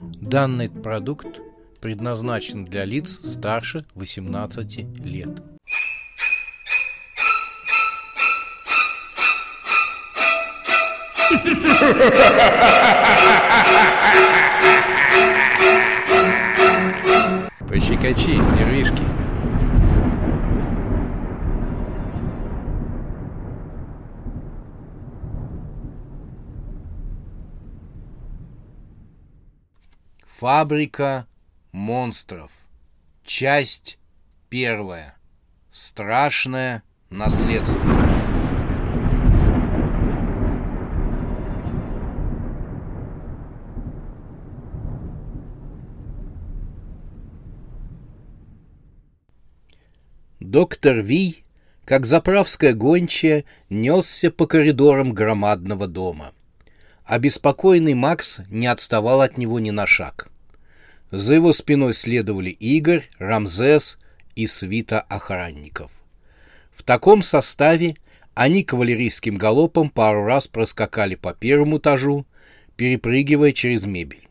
[0.00, 1.40] Данный продукт
[1.80, 5.42] предназначен для лиц старше 18 лет.
[17.66, 19.25] Пощекочи, нервишки.
[30.46, 31.26] Фабрика
[31.72, 32.52] монстров.
[33.24, 33.98] Часть
[34.48, 35.16] первая.
[35.72, 37.82] Страшное наследство.
[50.38, 51.42] Доктор Ви,
[51.84, 56.32] как заправская гончая, несся по коридорам громадного дома.
[57.04, 60.30] Обеспокоенный Макс не отставал от него ни на шаг.
[61.10, 63.98] За его спиной следовали Игорь, Рамзес
[64.34, 65.90] и свита охранников.
[66.74, 67.96] В таком составе
[68.34, 72.26] они кавалерийским галопом пару раз проскакали по первому этажу,
[72.76, 74.28] перепрыгивая через мебель.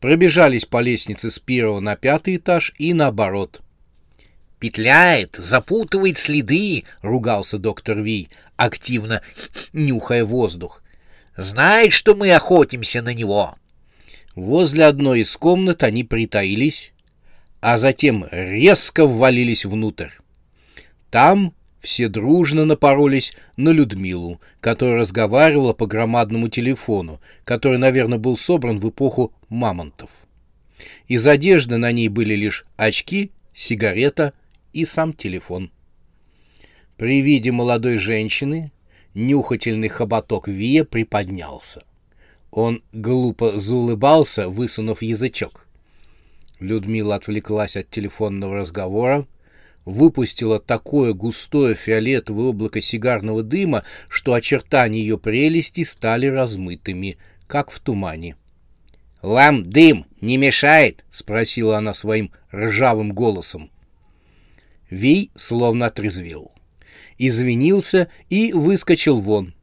[0.00, 3.60] Пробежались по лестнице с первого на пятый этаж и наоборот.
[4.58, 9.22] «Петляет, запутывает следы»,— ругался доктор Ви, активно
[9.72, 10.82] нюхая воздух.
[11.36, 13.56] Знает, что мы охотимся на него.
[14.38, 16.92] Возле одной из комнат они притаились,
[17.60, 20.10] а затем резко ввалились внутрь.
[21.10, 28.78] Там все дружно напоролись на Людмилу, которая разговаривала по громадному телефону, который, наверное, был собран
[28.78, 30.10] в эпоху мамонтов.
[31.08, 34.34] Из одежды на ней были лишь очки, сигарета
[34.72, 35.72] и сам телефон.
[36.96, 38.70] При виде молодой женщины
[39.14, 41.82] Нюхательный хоботок Вия приподнялся.
[42.50, 45.66] Он глупо заулыбался, высунув язычок.
[46.60, 49.26] Людмила отвлеклась от телефонного разговора,
[49.84, 57.78] выпустила такое густое фиолетовое облако сигарного дыма, что очертания ее прелести стали размытыми, как в
[57.80, 58.36] тумане.—
[59.22, 63.70] Вам дым не мешает?— спросила она своим ржавым голосом.
[64.90, 66.52] Вий словно отрезвел
[67.18, 69.54] извинился и выскочил вон.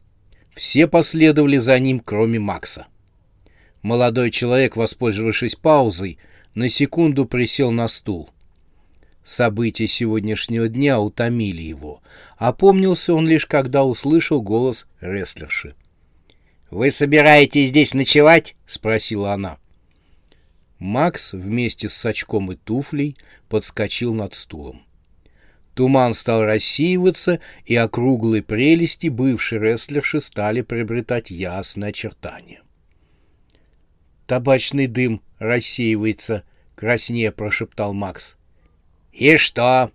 [0.55, 2.88] Все последовали за ним, кроме Макса.
[3.81, 6.17] Молодой человек, воспользовавшись паузой,
[6.55, 8.29] на секунду присел на стул.
[9.25, 12.01] События сегодняшнего дня утомили его.
[12.38, 15.75] Опомнился он лишь, когда услышал голос рестлерши.
[16.72, 19.57] «Вы собираетесь здесь ночевать?»— спросила она.
[20.79, 23.17] Макс вместе с сачком и туфлей
[23.49, 24.83] подскочил над стулом.
[25.75, 32.61] Туман стал рассеиваться, и округлые прелести бывшей рестлерши стали приобретать ясное очертание.
[34.25, 36.43] «Табачный дым рассеивается»,—
[36.75, 38.37] краснее прошептал Макс.
[39.11, 39.91] «И что?»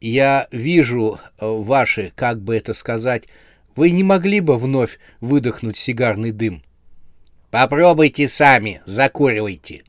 [0.00, 3.24] «Я вижу э, ваши, как бы это сказать,
[3.74, 6.62] вы не могли бы вновь выдохнуть сигарный дым?»
[7.50, 9.82] «Попробуйте сами, закуривайте».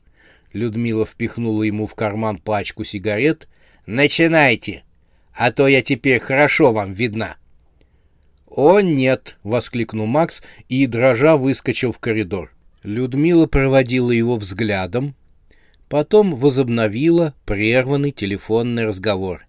[0.52, 3.46] Людмила впихнула ему в карман пачку сигарет.
[3.86, 4.82] «Начинайте
[5.36, 7.36] а то я теперь хорошо вам видна.
[8.46, 12.52] «О, нет!»— воскликнул Макс и, дрожа, выскочил в коридор.
[12.82, 15.14] Людмила проводила его взглядом,
[15.88, 19.46] потом возобновила прерванный телефонный разговор.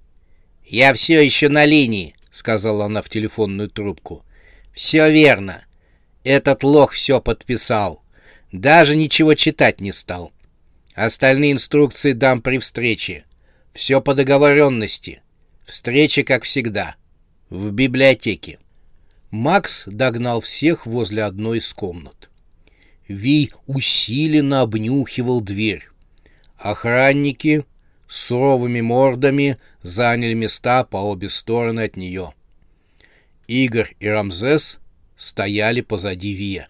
[0.66, 4.26] «Я все еще на линии»,— сказала она в телефонную трубку.
[4.74, 5.64] «Все верно.
[6.26, 8.04] Этот лох все подписал.
[8.52, 10.34] Даже ничего читать не стал.
[10.96, 13.24] Остальные инструкции дам при встрече.
[13.74, 15.22] Все по договоренности.
[15.68, 16.96] Встреча, как всегда,
[17.50, 18.58] в библиотеке.
[19.32, 22.30] Макс догнал всех возле одной из комнат.
[23.10, 25.90] Ви усиленно обнюхивал дверь.
[26.56, 27.66] Охранники
[28.08, 32.34] с суровыми мордами заняли места по обе стороны от нее.
[33.48, 34.80] Игорь и Рамзес
[35.18, 36.70] стояли позади Вия.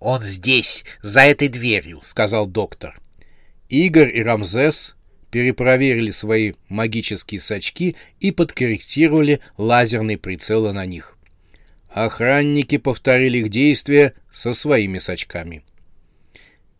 [0.00, 3.00] «Он здесь, за этой дверью»,— сказал доктор.
[3.68, 4.96] Игорь и Рамзес
[5.34, 11.18] перепроверили свои магические сачки и подкорректировали лазерные прицелы на них.
[11.88, 15.64] Охранники повторили их действия со своими сачками.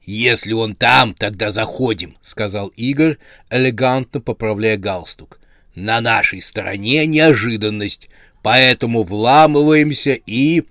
[0.04, 3.18] «Если он там, тогда заходим»,— сказал Игорь,
[3.50, 5.40] элегантно поправляя галстук.
[5.74, 8.08] «На нашей стороне неожиданность,
[8.44, 10.62] поэтому вламываемся и...»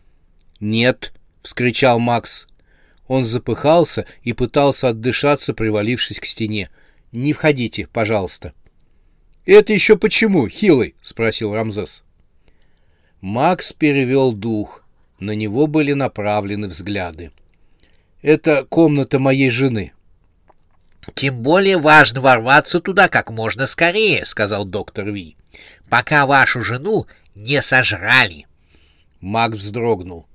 [0.61, 2.47] «Нет»,— вскричал Макс.
[3.09, 6.69] Он запыхался и пытался отдышаться, привалившись к стене.
[7.13, 8.53] Не входите, пожалуйста.
[9.45, 10.95] Это еще почему, хилый?
[11.03, 12.03] спросил Рамзес.
[13.21, 14.83] Макс перевел дух.
[15.19, 17.31] На него были направлены взгляды.
[18.23, 19.93] Это комната моей жены.
[21.13, 25.37] Тем более важно ворваться туда как можно скорее, сказал доктор Ви,
[25.89, 27.05] пока вашу жену
[27.35, 28.47] не сожрали.
[29.21, 30.25] Макс вздрогнул.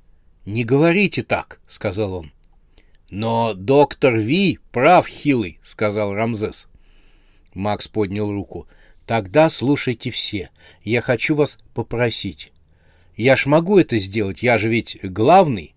[0.47, 2.33] Не говорите так, сказал он.
[3.11, 6.69] Но доктор Ви прав, хилый, сказал Рамзес.
[7.55, 8.67] Макс поднял руку.
[9.07, 10.51] Тогда слушайте все.
[10.85, 12.53] Я хочу вас попросить.
[13.17, 15.75] Я ж могу это сделать, я же ведь главный.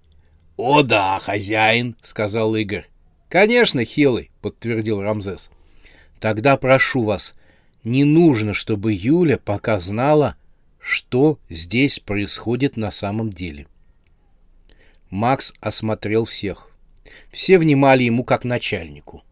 [0.58, 2.88] —О да, хозяин,— сказал Игорь.—
[3.30, 5.50] Конечно, хилый,— подтвердил Рамзес.—
[6.20, 7.34] Тогда прошу вас,
[7.86, 10.36] не нужно, чтобы Юля пока знала,
[10.78, 13.66] что здесь происходит на самом деле.
[15.10, 16.71] Макс осмотрел всех.
[17.32, 19.24] Все внимали ему как начальнику.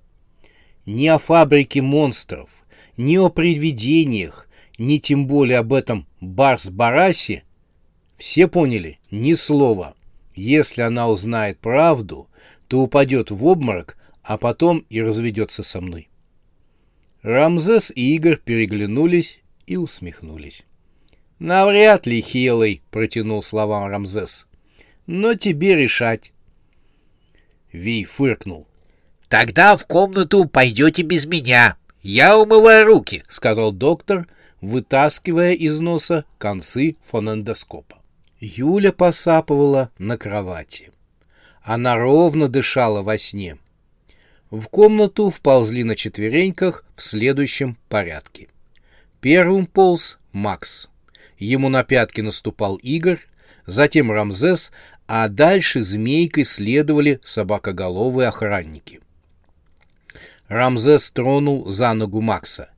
[0.85, 2.49] Ни о фабрике монстров,
[2.97, 7.43] ни о привидениях, ни тем более об этом Барс-Барасе
[8.17, 9.95] все поняли ни слова.
[10.35, 12.27] Если она узнает правду,
[12.67, 16.09] то упадет в обморок, а потом и разведется со мной.
[17.21, 20.63] Рамзес и Игорь переглянулись и усмехнулись.—
[21.39, 24.47] Навряд ли, Хилый,— протянул словам Рамзес.—
[25.07, 26.33] Но тебе решать.
[27.71, 28.67] Ви фыркнул.—
[29.29, 31.77] Тогда в комнату пойдете без меня.
[32.01, 34.27] Я умываю руки,— сказал доктор,
[34.61, 37.97] вытаскивая из носа концы фонендоскопа.
[38.39, 40.91] Юля посапывала на кровати.
[41.61, 43.57] Она ровно дышала во сне.
[44.49, 48.47] В комнату вползли на четвереньках в следующем порядке.
[49.21, 50.89] Первым полз Макс.
[51.37, 53.19] Ему на пятки наступал Игорь,
[53.65, 54.71] затем Рамзес,
[55.11, 59.01] а дальше змейкой следовали собакоголовые охранники.
[60.47, 62.69] Рамзес тронул за ногу Макса.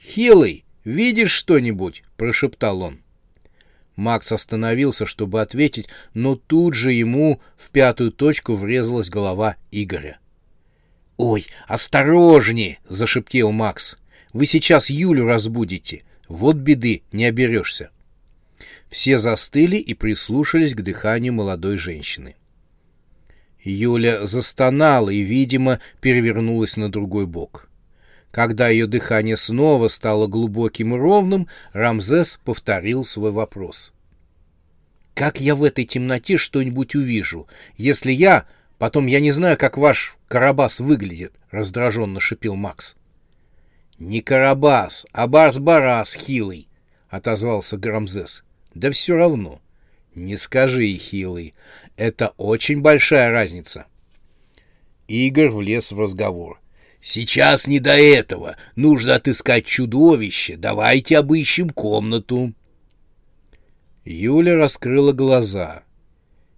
[0.00, 3.00] «Хилый, видишь что-нибудь?»— прошептал он.
[3.94, 10.18] Макс остановился, чтобы ответить, но тут же ему в пятую точку врезалась голова Игоря.
[11.18, 13.98] «Ой, осторожнее!»— зашептел Макс.
[14.32, 16.04] «Вы сейчас Юлю разбудите.
[16.26, 17.90] Вот беды, не оберешься».
[18.88, 22.36] Все застыли и прислушались к дыханию молодой женщины.
[23.62, 27.68] Юля застонала и, видимо, перевернулась на другой бок.
[28.30, 33.92] Когда ее дыхание снова стало глубоким и ровным, Рамзес повторил свой вопрос.
[35.14, 37.48] «Как я в этой темноте что-нибудь увижу?
[37.76, 38.46] Если я...
[38.78, 42.94] Потом я не знаю, как ваш Карабас выглядит»,— раздраженно шипел Макс.
[43.98, 46.68] «Не Карабас, а Барс-Барас хилый»,—
[47.08, 48.44] отозвался Рамзес.
[48.76, 49.60] «Да все равно».
[50.14, 51.54] «Не скажи, хилый,
[51.96, 53.86] это очень большая разница».
[55.08, 56.60] Игорь влез в разговор—
[57.00, 58.56] Сейчас не до этого.
[58.74, 60.56] Нужно отыскать чудовище.
[60.56, 62.52] Давайте обыщем комнату.
[64.04, 65.84] Юля раскрыла глаза.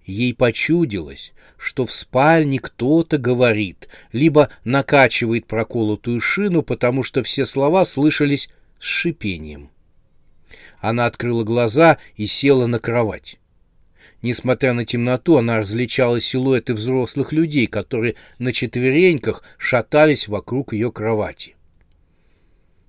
[0.07, 7.85] Ей почудилось, что в спальне кто-то говорит, либо накачивает проколотую шину, потому что все слова
[7.85, 8.49] слышались
[8.81, 9.69] с шипением.
[10.81, 13.39] Она открыла глаза и села на кровать.
[14.23, 21.55] Несмотря на темноту, она различала силуэты взрослых людей, которые на четвереньках шатались вокруг ее кровати.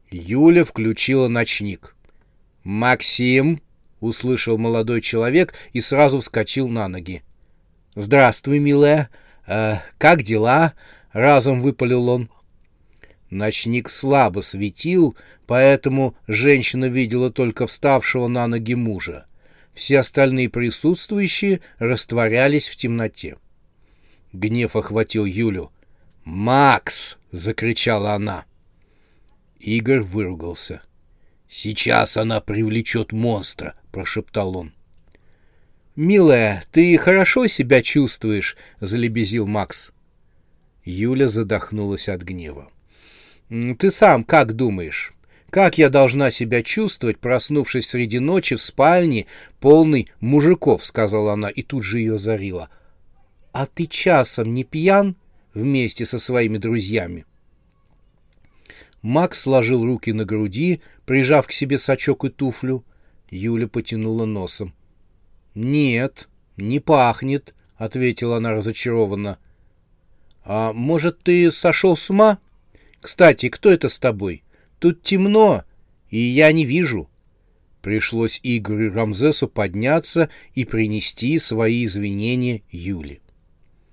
[0.09, 1.95] Юля включила ночник.
[2.63, 3.61] «Максим!»—
[3.99, 7.21] услышал молодой человек и сразу вскочил на ноги.
[7.95, 9.09] «Здравствуй, милая.
[9.45, 10.73] Э, как дела?»—
[11.11, 12.29] разом выпалил он.
[13.29, 19.25] Ночник слабо светил, поэтому женщина видела только вставшего на ноги мужа
[19.79, 23.37] все остальные присутствующие растворялись в темноте.
[24.33, 25.71] Гнев охватил Юлю.
[26.25, 28.43] «Макс!»— закричала она.
[29.57, 30.81] Игорь выругался.
[31.47, 34.73] «Сейчас она привлечет монстра»,— прошептал он.
[35.95, 39.93] «Милая, ты хорошо себя чувствуешь?»— залебезил Макс.
[40.83, 42.69] Юля задохнулась от гнева.
[43.49, 45.13] «Ты сам как думаешь?
[45.49, 49.25] Как я должна себя чувствовать, проснувшись среди ночи в спальне,
[49.59, 52.69] полной мужиков,— сказала она, и тут же ее зарила.—
[53.51, 55.15] А ты часом не пьян
[55.55, 57.25] вместе со своими друзьями?
[59.01, 62.83] Макс сложил руки на груди, прижав к себе сачок и туфлю.
[63.31, 64.75] Юля потянула носом.—
[65.55, 69.39] Нет, не пахнет,— ответила она разочарованно.—
[70.43, 72.37] А может, ты сошел с ума?
[73.01, 74.43] Кстати, кто это с тобой?—
[74.79, 75.63] Тут темно,
[76.09, 77.09] и я не вижу.
[77.81, 83.19] Пришлось Игорю Рамзесу подняться и принести свои извинения Юле.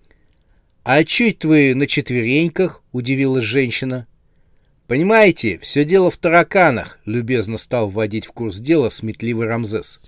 [0.85, 4.07] —А чуть вы на четвереньках?— удивилась женщина.—
[4.87, 10.01] Понимаете, все дело в тараканах,— любезно стал вводить в курс дела сметливый Рамзес.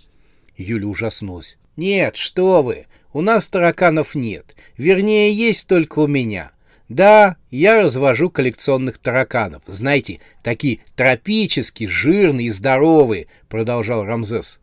[0.57, 2.87] Юля ужаснулась.— Нет, что вы!
[3.13, 4.55] У нас тараканов нет.
[4.77, 6.53] Вернее, есть только у меня.
[6.89, 9.63] Да, я развожу коллекционных тараканов.
[9.67, 14.59] Знаете, такие тропические, жирные и здоровые, продолжал Рамзес.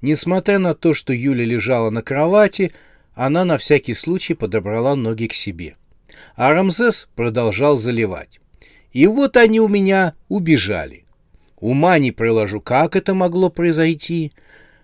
[0.00, 2.72] Несмотря на то, что Юля лежала на кровати,
[3.14, 5.76] она на всякий случай подобрала ноги к себе.
[6.36, 8.40] А Рамзес продолжал заливать.
[8.92, 11.04] И вот они у меня убежали.
[11.56, 14.32] Ума не приложу, как это могло произойти.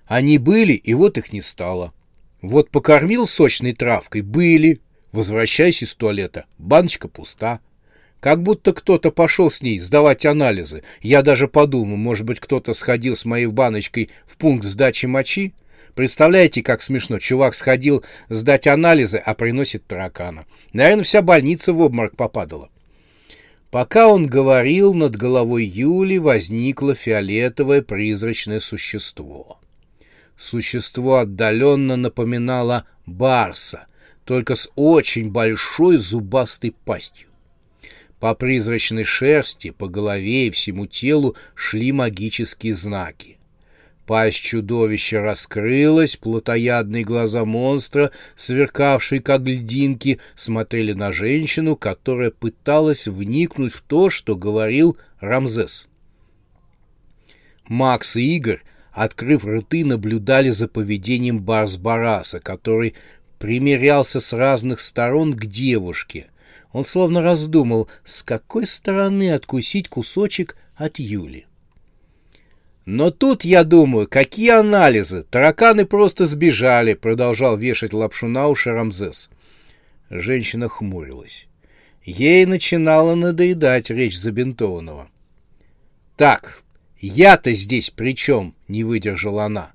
[0.06, 1.92] Они были, и вот их не стало.
[2.40, 4.80] Вот покормил сочной травкой, были.
[5.12, 7.60] Возвращайся из туалета, баночка пуста.
[8.20, 10.82] Как будто кто-то пошел с ней сдавать анализы.
[11.00, 15.54] Я даже подумал, может быть, кто-то сходил с моей баночкой в пункт сдачи мочи?
[15.94, 17.18] Представляете, как смешно.
[17.18, 20.46] Чувак сходил сдать анализы, а приносит таракана.
[20.72, 22.68] Наверное, вся больница в обморок попадала.
[23.70, 29.60] Пока он говорил, над головой Юли возникло фиолетовое призрачное существо.
[30.38, 33.86] Существо отдаленно напоминало барса,
[34.28, 37.28] только с очень большой зубастой пастью.
[38.20, 43.38] По призрачной шерсти, по голове и всему телу шли магические знаки.
[44.04, 53.72] Пасть чудовища раскрылась, плотоядные глаза монстра, сверкавшие как льдинки, смотрели на женщину, которая пыталась вникнуть
[53.72, 55.88] в то, что говорил Рамзес.
[57.66, 58.60] Макс и Игорь,
[58.92, 62.94] открыв рты, наблюдали за поведением Барс-Бараса, который
[63.38, 66.26] примерялся с разных сторон к девушке.
[66.72, 71.46] Он словно раздумал, с какой стороны откусить кусочек от Юли.
[72.84, 75.22] Но тут, я думаю, какие анализы?
[75.22, 79.28] Тараканы просто сбежали, продолжал вешать лапшу на уши Рамзес.
[80.08, 81.46] Женщина хмурилась.
[82.02, 85.10] Ей начинала надоедать речь забинтованного.
[86.16, 86.62] Так,
[86.98, 88.54] я-то здесь при чем?
[88.68, 89.72] Не выдержала она.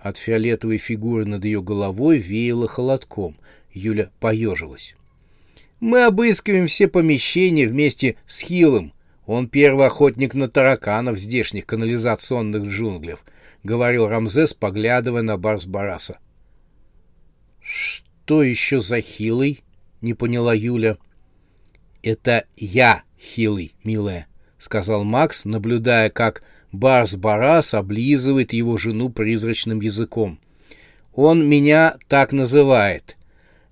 [0.00, 3.36] От фиолетовой фигуры над ее головой веяло холодком.
[3.72, 4.94] Юля поежилась.
[5.78, 8.92] Мы обыскиваем все помещения вместе с Хилом,
[9.30, 13.24] он первый охотник на тараканов здешних канализационных джунглев,—
[13.62, 16.18] говорил Рамзес, поглядывая на Барс-Бараса.—
[17.60, 19.62] Что еще за хилый?—
[20.00, 20.96] не поняла Юля.—
[22.02, 24.26] Это я хилый, милая,—
[24.58, 30.38] сказал Макс, наблюдая, как Барс-Барас облизывает его жену призрачным языком.—
[31.14, 33.16] Он меня так называет.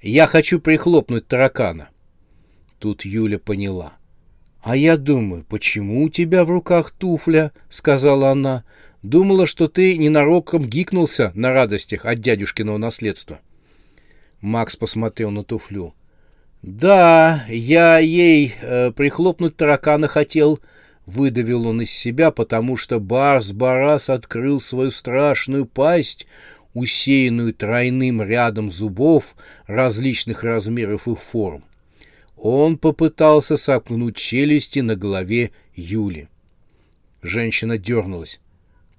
[0.03, 1.89] Я хочу прихлопнуть таракана.
[2.79, 3.95] Тут Юля поняла.
[4.63, 8.65] «А я думаю, почему у тебя в руках туфля?»— сказала она.
[9.03, 13.41] «Думала, что ты ненароком гикнулся на радостях от дядюшкиного наследства».
[14.41, 15.95] Макс посмотрел на туфлю.
[16.63, 20.61] «Да, я ей э, прихлопнуть таракана хотел»,—
[21.09, 26.27] выдавил он из себя, потому что Барс-Барас открыл свою страшную пасть,
[26.75, 29.35] усеянную тройным рядом зубов
[29.67, 31.65] различных размеров и форм.
[32.37, 36.29] Он попытался сомкнуть челюсти на голове Юли.
[37.23, 38.39] Женщина дернулась.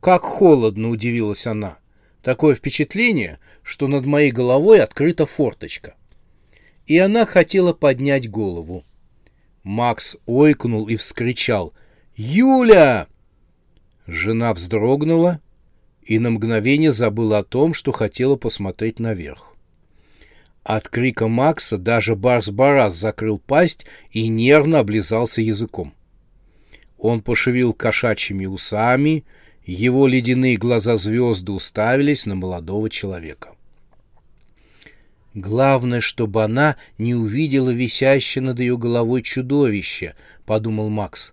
[0.02, 1.78] «Как холодно!»— удивилась она.
[2.24, 5.96] «Такое впечатление, что над моей головой открыта форточка».
[6.88, 8.84] И она хотела поднять голову.
[9.64, 11.74] Макс ойкнул и вскричал.
[12.22, 13.08] «Юля!»
[14.06, 15.40] Жена вздрогнула
[16.04, 19.56] и на мгновение забыла о том, что хотела посмотреть наверх.
[20.64, 25.94] От крика Макса даже Барс-Барас закрыл пасть и нервно облизался языком.
[26.98, 29.24] Он пошевел кошачьими усами,
[29.66, 33.52] его ледяные глаза звезды уставились на молодого человека.
[35.34, 41.32] «Главное, чтобы она не увидела висящее над ее головой чудовище»,— подумал Макс.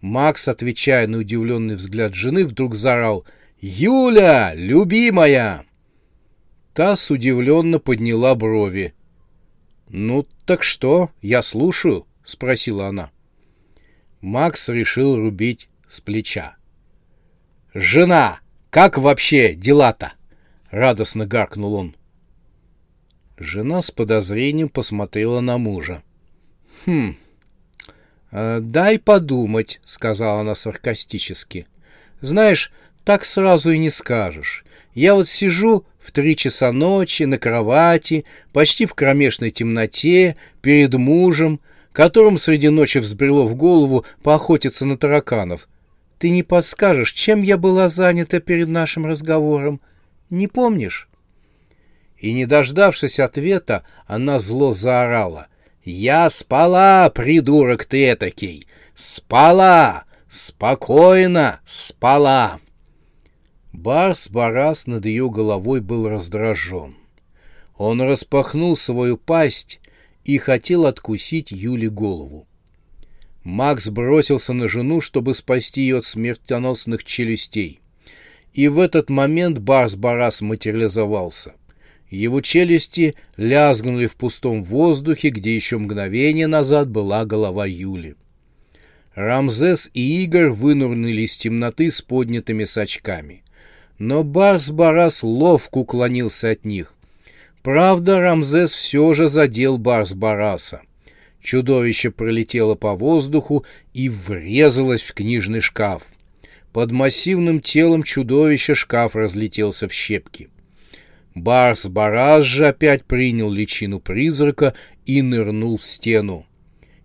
[0.00, 3.24] Макс, отвечая на удивленный взгляд жены, вдруг заорал
[3.60, 5.66] «Юля, любимая!»
[6.72, 8.94] Тасс удивленно подняла брови.
[9.88, 11.10] «Ну, так что?
[11.20, 13.10] Я слушаю?»— спросила она.
[14.20, 16.56] Макс решил рубить с плеча.
[17.74, 18.40] «Жена!
[18.70, 20.12] Как вообще дела-то?»—
[20.70, 21.96] радостно гаркнул он.
[23.36, 26.02] Жена с подозрением посмотрела на мужа.
[26.84, 27.16] «Хм,
[28.32, 31.66] дай подумать»,— сказала она саркастически.
[32.20, 32.72] «Знаешь,
[33.04, 34.64] так сразу и не скажешь.
[34.94, 41.60] Я вот сижу в три часа ночи на кровати, почти в кромешной темноте, перед мужем,
[41.92, 45.68] которому среди ночи взбрело в голову поохотиться на тараканов.
[46.18, 49.80] Ты не подскажешь, чем я была занята перед нашим разговором?
[50.28, 51.08] Не помнишь?
[52.18, 55.46] И, не дождавшись ответа, она зло заорала.
[55.84, 58.66] «Я спала, придурок ты этакий!
[58.94, 60.04] Спала!
[60.28, 62.60] Спокойно спала!»
[63.72, 66.96] Барс-барас над ее головой был раздражен.
[67.76, 69.80] Он распахнул свою пасть
[70.24, 72.46] и хотел откусить Юле голову.
[73.42, 77.80] Макс бросился на жену, чтобы спасти ее от смертоносных челюстей.
[78.52, 81.54] И в этот момент Барс-Барас материализовался.
[82.10, 88.16] Его челюсти лязгнули в пустом воздухе, где еще мгновение назад была голова Юли.
[89.14, 93.44] Рамзес и Игорь вынурнули из темноты с поднятыми сачками.
[93.98, 96.94] Но Барс-Барас ловко уклонился от них.
[97.62, 100.80] Правда, Рамзес все же задел Барс-Бараса.
[101.40, 103.64] Чудовище пролетело по воздуху
[103.94, 106.02] и врезалось в книжный шкаф.
[106.72, 110.48] Под массивным телом чудовища шкаф разлетелся в щепки.
[111.34, 114.74] Барс Барас же опять принял личину призрака
[115.06, 116.46] и нырнул в стену.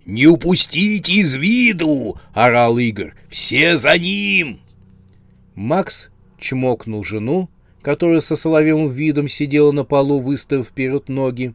[0.06, 3.14] «Не упустите из виду!»— орал Игорь.
[3.30, 4.60] «Все за ним!»
[5.56, 7.50] Макс чмокнул жену,
[7.82, 11.54] которая со соловьевым видом сидела на полу, выставив вперед ноги.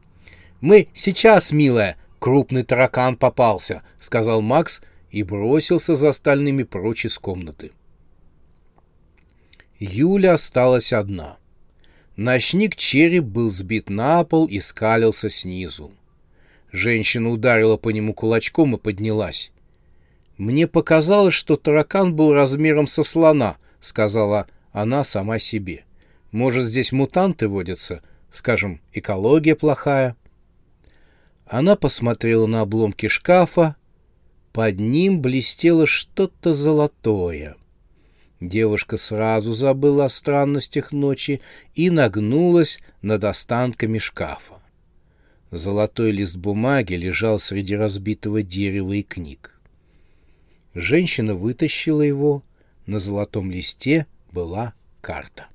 [0.61, 7.73] «Мы сейчас, милая!» крупный таракан попался»,— сказал Макс и бросился за остальными прочь из комнаты.
[9.81, 11.39] Юля осталась одна.
[12.21, 15.91] Ночник череп был сбит на пол и скалился снизу.
[16.71, 19.50] Женщина ударила по нему кулачком и поднялась.
[20.37, 25.85] «Мне показалось, что таракан был размером со слона»,— сказала она сама себе.
[26.31, 28.03] «Может, здесь мутанты водятся?
[28.31, 30.15] Скажем, экология плохая?»
[31.47, 33.77] Она посмотрела на обломки шкафа.
[34.53, 37.57] Под ним блестело что-то золотое.
[38.40, 41.42] Девушка сразу забыла о странностях ночи
[41.75, 44.61] и нагнулась над останками шкафа.
[45.50, 49.61] Золотой лист бумаги лежал среди разбитого дерева и книг.
[50.75, 52.42] Женщина вытащила его.
[52.87, 55.49] На золотом листе была карта.